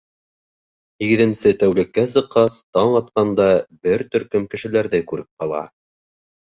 [1.03, 3.51] Һигеҙенсе тәүлеккә сыҡҡас, таң атҡанда
[3.85, 5.67] бер төркөм кешеләрҙе күреп ҡала.